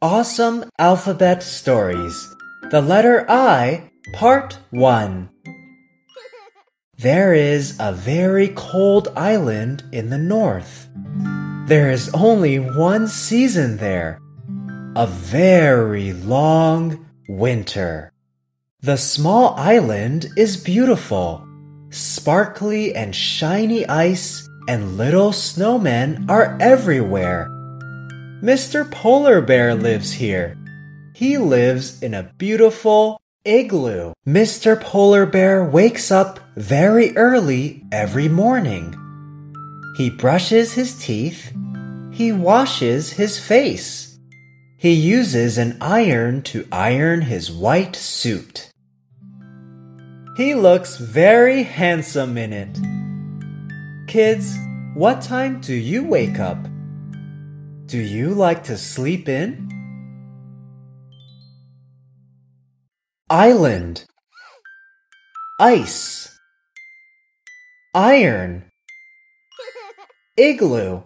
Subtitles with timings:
[0.00, 2.32] Awesome Alphabet Stories
[2.70, 5.28] The Letter I, Part 1.
[6.96, 10.88] There is a very cold island in the north.
[11.66, 14.20] There is only one season there
[14.94, 18.12] a very long winter.
[18.80, 21.44] The small island is beautiful.
[21.90, 27.57] Sparkly and shiny ice and little snowmen are everywhere.
[28.42, 28.88] Mr.
[28.88, 30.56] Polar Bear lives here.
[31.12, 34.12] He lives in a beautiful igloo.
[34.24, 34.80] Mr.
[34.80, 38.94] Polar Bear wakes up very early every morning.
[39.96, 41.52] He brushes his teeth.
[42.12, 44.16] He washes his face.
[44.76, 48.70] He uses an iron to iron his white suit.
[50.36, 52.78] He looks very handsome in it.
[54.06, 54.56] Kids,
[54.94, 56.58] what time do you wake up?
[57.88, 59.66] Do you like to sleep in?
[63.30, 64.04] Island.
[65.58, 66.38] Ice.
[67.94, 68.70] Iron.
[70.36, 71.02] Igloo